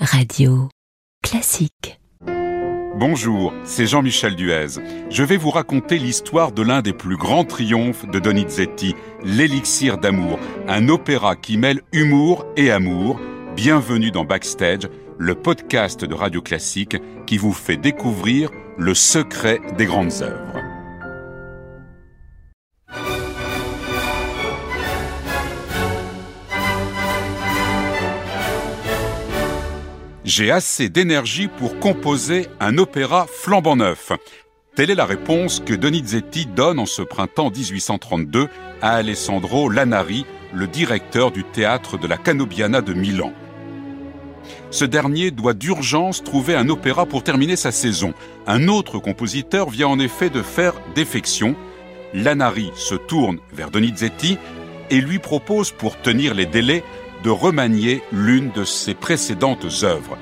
Radio 0.00 0.70
classique. 1.22 2.00
Bonjour, 2.96 3.52
c'est 3.64 3.86
Jean-Michel 3.86 4.34
Duez. 4.34 4.80
Je 5.10 5.22
vais 5.22 5.36
vous 5.36 5.50
raconter 5.50 5.98
l'histoire 5.98 6.52
de 6.52 6.62
l'un 6.62 6.80
des 6.80 6.94
plus 6.94 7.18
grands 7.18 7.44
triomphes 7.44 8.08
de 8.08 8.18
Donizetti, 8.18 8.94
l'élixir 9.22 9.98
d'amour, 9.98 10.38
un 10.68 10.88
opéra 10.88 11.36
qui 11.36 11.58
mêle 11.58 11.82
humour 11.92 12.46
et 12.56 12.70
amour. 12.70 13.20
Bienvenue 13.54 14.10
dans 14.10 14.24
Backstage, 14.24 14.88
le 15.18 15.34
podcast 15.34 16.02
de 16.02 16.14
Radio 16.14 16.40
Classique 16.40 16.96
qui 17.26 17.36
vous 17.36 17.52
fait 17.52 17.76
découvrir 17.76 18.48
le 18.78 18.94
secret 18.94 19.60
des 19.76 19.84
grandes 19.84 20.22
œuvres. 20.22 20.69
J'ai 30.30 30.52
assez 30.52 30.88
d'énergie 30.88 31.48
pour 31.48 31.80
composer 31.80 32.46
un 32.60 32.78
opéra 32.78 33.26
flambant 33.28 33.74
neuf. 33.74 34.12
Telle 34.76 34.92
est 34.92 34.94
la 34.94 35.04
réponse 35.04 35.58
que 35.58 35.74
Donizetti 35.74 36.46
donne 36.46 36.78
en 36.78 36.86
ce 36.86 37.02
printemps 37.02 37.50
1832 37.50 38.46
à 38.80 38.92
Alessandro 38.92 39.68
Lanari, 39.68 40.26
le 40.54 40.68
directeur 40.68 41.32
du 41.32 41.42
théâtre 41.42 41.98
de 41.98 42.06
la 42.06 42.16
Canobiana 42.16 42.80
de 42.80 42.94
Milan. 42.94 43.32
Ce 44.70 44.84
dernier 44.84 45.32
doit 45.32 45.52
d'urgence 45.52 46.22
trouver 46.22 46.54
un 46.54 46.68
opéra 46.68 47.06
pour 47.06 47.24
terminer 47.24 47.56
sa 47.56 47.72
saison. 47.72 48.14
Un 48.46 48.68
autre 48.68 49.00
compositeur 49.00 49.68
vient 49.68 49.88
en 49.88 49.98
effet 49.98 50.30
de 50.30 50.42
faire 50.42 50.74
défection. 50.94 51.56
Lanari 52.14 52.70
se 52.76 52.94
tourne 52.94 53.40
vers 53.52 53.72
Donizetti 53.72 54.38
et 54.90 55.00
lui 55.00 55.18
propose, 55.18 55.72
pour 55.72 56.00
tenir 56.00 56.34
les 56.34 56.46
délais, 56.46 56.84
de 57.22 57.30
remanier 57.30 58.02
l'une 58.12 58.50
de 58.50 58.64
ses 58.64 58.94
précédentes 58.94 59.66
œuvres. 59.82 60.16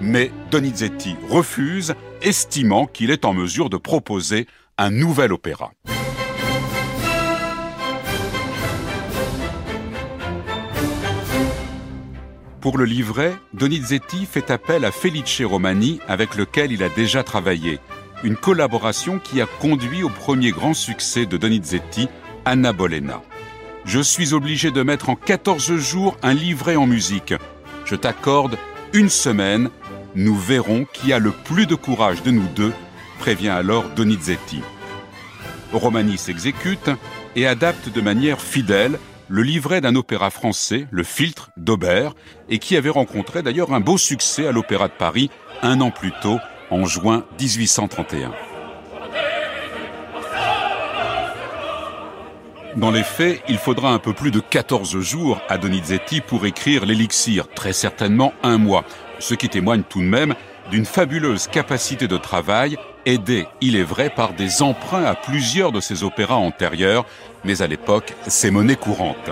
Mais 0.00 0.30
Donizetti 0.50 1.16
refuse, 1.28 1.94
estimant 2.22 2.86
qu'il 2.86 3.10
est 3.10 3.24
en 3.24 3.32
mesure 3.32 3.70
de 3.70 3.76
proposer 3.76 4.46
un 4.76 4.90
nouvel 4.90 5.32
opéra. 5.32 5.72
Pour 12.60 12.76
le 12.76 12.84
livret, 12.84 13.34
Donizetti 13.54 14.26
fait 14.26 14.50
appel 14.50 14.84
à 14.84 14.90
Felice 14.90 15.42
Romani 15.42 16.00
avec 16.08 16.34
lequel 16.34 16.72
il 16.72 16.82
a 16.82 16.88
déjà 16.88 17.22
travaillé, 17.22 17.78
une 18.24 18.36
collaboration 18.36 19.20
qui 19.20 19.40
a 19.40 19.46
conduit 19.46 20.02
au 20.02 20.10
premier 20.10 20.50
grand 20.50 20.74
succès 20.74 21.24
de 21.24 21.36
Donizetti, 21.36 22.08
Anna 22.44 22.72
Bolena 22.72 23.22
je 23.88 24.00
suis 24.00 24.34
obligé 24.34 24.70
de 24.70 24.82
mettre 24.82 25.08
en 25.08 25.16
14 25.16 25.76
jours 25.76 26.18
un 26.22 26.34
livret 26.34 26.76
en 26.76 26.86
musique. 26.86 27.32
Je 27.86 27.96
t'accorde 27.96 28.58
une 28.92 29.08
semaine. 29.08 29.70
Nous 30.14 30.36
verrons 30.36 30.86
qui 30.92 31.10
a 31.14 31.18
le 31.18 31.30
plus 31.30 31.64
de 31.64 31.74
courage 31.74 32.22
de 32.22 32.30
nous 32.30 32.46
deux, 32.54 32.74
prévient 33.18 33.48
alors 33.48 33.88
Donizetti. 33.96 34.60
Romani 35.72 36.18
s'exécute 36.18 36.90
et 37.34 37.46
adapte 37.46 37.88
de 37.88 38.00
manière 38.02 38.42
fidèle 38.42 38.98
le 39.28 39.42
livret 39.42 39.80
d'un 39.80 39.94
opéra 39.94 40.28
français, 40.28 40.86
Le 40.90 41.02
Filtre 41.02 41.50
d'Aubert, 41.56 42.14
et 42.50 42.58
qui 42.58 42.76
avait 42.76 42.88
rencontré 42.90 43.42
d'ailleurs 43.42 43.72
un 43.72 43.80
beau 43.80 43.96
succès 43.96 44.46
à 44.46 44.52
l'Opéra 44.52 44.88
de 44.88 44.94
Paris 44.98 45.30
un 45.62 45.80
an 45.80 45.90
plus 45.90 46.12
tôt, 46.22 46.38
en 46.70 46.84
juin 46.84 47.24
1831. 47.40 48.32
Dans 52.78 52.92
les 52.92 53.02
faits, 53.02 53.42
il 53.48 53.58
faudra 53.58 53.92
un 53.92 53.98
peu 53.98 54.12
plus 54.12 54.30
de 54.30 54.38
14 54.38 55.00
jours 55.00 55.40
à 55.48 55.58
Donizetti 55.58 56.20
pour 56.20 56.46
écrire 56.46 56.86
l'élixir, 56.86 57.48
très 57.48 57.72
certainement 57.72 58.32
un 58.44 58.56
mois, 58.56 58.84
ce 59.18 59.34
qui 59.34 59.48
témoigne 59.48 59.82
tout 59.82 59.98
de 59.98 60.04
même 60.04 60.36
d'une 60.70 60.84
fabuleuse 60.84 61.48
capacité 61.48 62.06
de 62.06 62.16
travail, 62.16 62.76
aidée, 63.04 63.48
il 63.60 63.74
est 63.74 63.82
vrai, 63.82 64.10
par 64.10 64.32
des 64.32 64.62
emprunts 64.62 65.02
à 65.02 65.16
plusieurs 65.16 65.72
de 65.72 65.80
ses 65.80 66.04
opéras 66.04 66.36
antérieurs, 66.36 67.04
mais 67.42 67.62
à 67.62 67.66
l'époque, 67.66 68.14
c'est 68.28 68.52
monnaie 68.52 68.76
courante. 68.76 69.30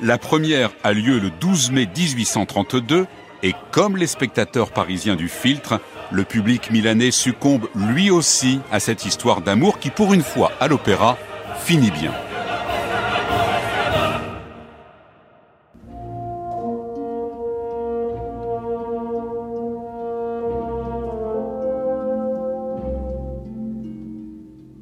La 0.00 0.16
première 0.16 0.70
a 0.84 0.94
lieu 0.94 1.18
le 1.18 1.28
12 1.28 1.70
mai 1.70 1.86
1832, 1.86 3.06
et 3.42 3.54
comme 3.72 3.98
les 3.98 4.06
spectateurs 4.06 4.70
parisiens 4.70 5.16
du 5.16 5.28
filtre, 5.28 5.80
le 6.10 6.24
public 6.24 6.70
milanais 6.70 7.10
succombe 7.10 7.68
lui 7.74 8.10
aussi 8.10 8.60
à 8.72 8.80
cette 8.80 9.04
histoire 9.04 9.42
d'amour 9.42 9.78
qui, 9.78 9.90
pour 9.90 10.14
une 10.14 10.22
fois, 10.22 10.50
à 10.60 10.68
l'opéra, 10.68 11.18
finit 11.64 11.90
bien. 11.90 12.12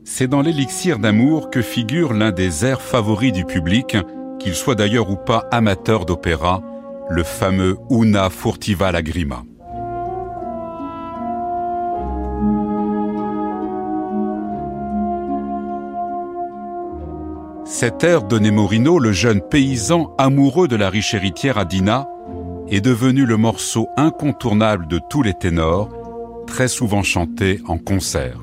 C'est 0.04 0.28
dans 0.28 0.42
l'élixir 0.42 0.98
d'amour 0.98 1.50
que 1.50 1.62
figure 1.62 2.12
l'un 2.12 2.30
des 2.30 2.64
airs 2.64 2.82
favoris 2.82 3.32
du 3.32 3.44
public, 3.44 3.96
qu'il 4.38 4.54
soit 4.54 4.74
d'ailleurs 4.74 5.10
ou 5.10 5.16
pas 5.16 5.48
amateur 5.50 6.04
d'opéra, 6.04 6.62
le 7.08 7.22
fameux 7.22 7.76
Una 7.90 8.28
furtiva 8.30 8.92
lagrima. 8.92 9.44
Cet 17.70 18.02
air 18.02 18.24
de 18.24 18.36
Nemorino, 18.36 18.98
le 18.98 19.12
jeune 19.12 19.40
paysan 19.40 20.12
amoureux 20.18 20.66
de 20.66 20.74
la 20.74 20.90
riche 20.90 21.14
héritière 21.14 21.56
Adina, 21.56 22.08
est 22.68 22.80
devenu 22.80 23.24
le 23.24 23.36
morceau 23.36 23.88
incontournable 23.96 24.88
de 24.88 25.00
tous 25.08 25.22
les 25.22 25.34
ténors, 25.34 25.88
très 26.48 26.66
souvent 26.66 27.04
chanté 27.04 27.60
en 27.68 27.78
concert. 27.78 28.42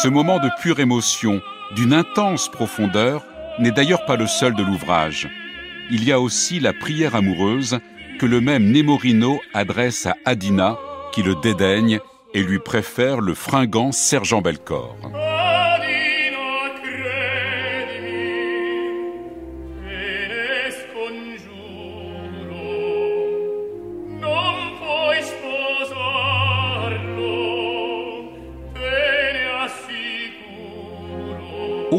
Ce 0.00 0.06
moment 0.06 0.38
de 0.38 0.48
pure 0.60 0.78
émotion, 0.78 1.40
d'une 1.74 1.92
intense 1.92 2.48
profondeur, 2.48 3.24
n'est 3.58 3.72
d'ailleurs 3.72 4.06
pas 4.06 4.14
le 4.14 4.28
seul 4.28 4.54
de 4.54 4.62
l'ouvrage. 4.62 5.28
Il 5.90 6.04
y 6.04 6.12
a 6.12 6.20
aussi 6.20 6.60
la 6.60 6.72
prière 6.72 7.16
amoureuse 7.16 7.80
que 8.20 8.26
le 8.26 8.40
même 8.40 8.70
Nemorino 8.70 9.40
adresse 9.54 10.06
à 10.06 10.14
Adina, 10.24 10.78
qui 11.10 11.24
le 11.24 11.34
dédaigne 11.34 11.98
et 12.32 12.44
lui 12.44 12.60
préfère 12.60 13.20
le 13.20 13.34
fringant 13.34 13.90
sergent 13.90 14.40
Belcor. 14.40 14.96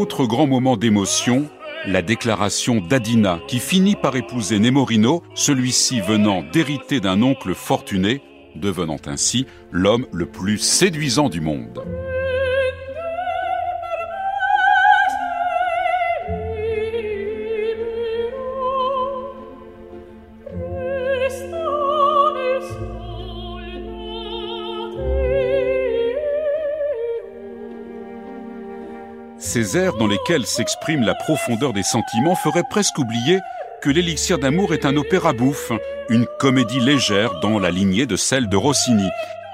Autre 0.10 0.26
grand 0.26 0.48
moment 0.48 0.76
d'émotion, 0.76 1.48
la 1.86 2.02
déclaration 2.02 2.82
d'Adina, 2.82 3.40
qui 3.48 3.60
finit 3.60 3.96
par 3.96 4.16
épouser 4.16 4.58
Nemorino, 4.58 5.22
celui-ci 5.36 6.02
venant 6.02 6.42
d'hériter 6.52 7.00
d'un 7.00 7.22
oncle 7.22 7.54
fortuné, 7.54 8.24
devenant 8.56 8.98
ainsi 9.06 9.46
l'homme 9.72 10.08
le 10.12 10.26
plus 10.26 10.58
séduisant 10.58 11.30
du 11.30 11.42
monde. 11.42 11.84
Ces 29.40 29.78
airs 29.78 29.96
dans 29.96 30.08
lesquels 30.08 30.46
s'exprime 30.46 31.02
la 31.04 31.16
profondeur 31.16 31.72
des 31.72 31.84
sentiments 31.84 32.36
feraient 32.36 32.68
presque 32.70 32.98
oublier 32.98 33.40
que 33.82 33.90
l'élixir 33.90 34.38
d'amour 34.38 34.74
est 34.74 34.86
un 34.86 34.98
opéra 34.98 35.32
bouffe, 35.32 35.72
une 36.10 36.26
comédie 36.40 36.82
légère 36.82 37.40
dans 37.40 37.58
la 37.58 37.72
lignée 37.72 38.06
de 38.06 38.18
celle 38.18 38.50
de 38.50 38.58
Rossini. 38.58 39.08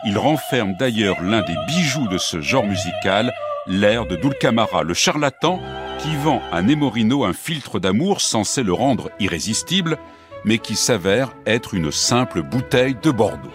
Il 0.03 0.17
renferme 0.17 0.73
d'ailleurs 0.73 1.21
l'un 1.21 1.41
des 1.41 1.55
bijoux 1.67 2.07
de 2.07 2.17
ce 2.17 2.41
genre 2.41 2.65
musical, 2.65 3.31
l'air 3.67 4.07
de 4.07 4.15
Dulcamara, 4.15 4.81
le 4.81 4.95
charlatan, 4.95 5.61
qui 5.99 6.15
vend 6.15 6.41
à 6.51 6.63
Nemorino 6.63 7.23
un 7.23 7.33
filtre 7.33 7.79
d'amour 7.79 8.21
censé 8.21 8.63
le 8.63 8.73
rendre 8.73 9.11
irrésistible, 9.19 9.99
mais 10.43 10.57
qui 10.57 10.75
s'avère 10.75 11.33
être 11.45 11.75
une 11.75 11.91
simple 11.91 12.41
bouteille 12.41 12.95
de 13.03 13.11
Bordeaux. 13.11 13.53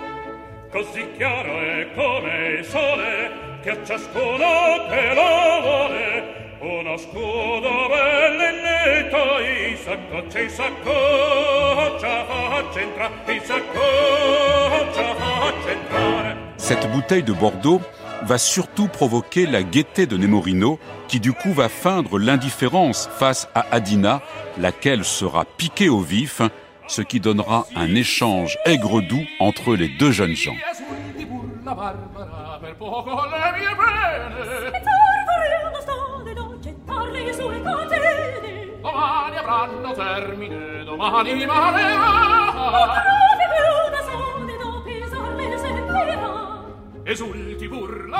Cette 16.56 16.90
bouteille 16.90 17.22
de 17.22 17.32
Bordeaux 17.32 17.80
va 18.22 18.38
surtout 18.38 18.88
provoquer 18.88 19.46
la 19.46 19.62
gaieté 19.62 20.06
de 20.06 20.16
Nemorino, 20.16 20.78
qui 21.08 21.20
du 21.20 21.32
coup 21.32 21.52
va 21.52 21.68
feindre 21.68 22.18
l'indifférence 22.18 23.08
face 23.18 23.48
à 23.54 23.66
Adina, 23.72 24.22
laquelle 24.58 25.04
sera 25.04 25.44
piquée 25.44 25.88
au 25.88 26.00
vif, 26.00 26.42
ce 26.86 27.02
qui 27.02 27.20
donnera 27.20 27.66
un 27.76 27.94
échange 27.94 28.58
aigre-doux 28.64 29.24
entre 29.38 29.74
les 29.74 29.88
deux 29.88 30.12
jeunes 30.12 30.36
gens. 30.36 30.56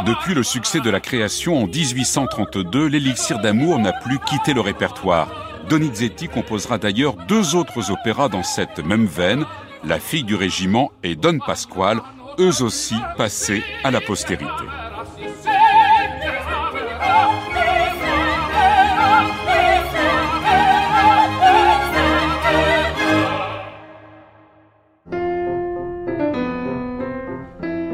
Depuis 0.07 0.35
le 0.35 0.43
succès 0.43 0.81
de 0.81 0.91
la 0.91 1.01
création 1.01 1.63
en 1.63 1.67
1832, 1.67 2.87
l'élixir 2.87 3.39
d'amour 3.41 3.79
n'a 3.79 3.93
plus 3.93 4.19
quitté 4.21 4.55
le 4.55 4.61
répertoire. 4.61 5.29
Donizetti 5.69 6.29
composera 6.29 6.79
d'ailleurs 6.79 7.15
deux 7.29 7.55
autres 7.57 7.91
opéras 7.91 8.29
dans 8.29 8.43
cette 8.43 8.79
même 8.79 9.07
veine, 9.07 9.45
La 9.83 9.99
fille 9.99 10.25
du 10.25 10.35
régiment 10.35 10.93
et 11.03 11.17
Don 11.17 11.39
Pasquale, 11.39 12.01
eux 12.41 12.63
aussi 12.63 12.97
passés 13.19 13.63
à 13.85 13.91
la 13.91 14.01
postérité. 14.01 14.51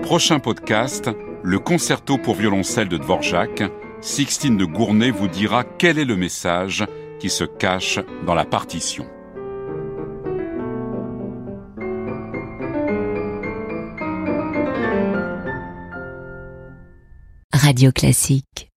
Prochain 0.02 0.38
podcast, 0.38 1.10
le 1.43 1.58
concerto 1.58 2.16
pour 2.16 2.37
violoncelle 2.37 2.88
de 2.88 2.96
Dvorak. 2.96 3.64
Sixtine 4.00 4.56
de 4.56 4.64
Gournay 4.64 5.10
vous 5.10 5.26
dira 5.26 5.64
quel 5.64 5.98
est 5.98 6.04
le 6.04 6.16
message 6.16 6.84
qui 7.19 7.28
se 7.28 7.43
cache 7.43 7.98
dans 8.25 8.34
la 8.34 8.44
partition. 8.44 9.06
Radio 17.67 17.91
Classique 17.91 18.69